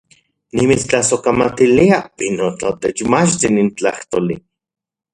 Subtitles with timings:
[0.59, 4.35] ¡Nimitstlasojkamatilia, pinotl, otechmachti nin tlajtoli!